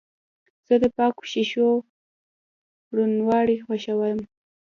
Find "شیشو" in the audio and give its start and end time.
1.31-1.67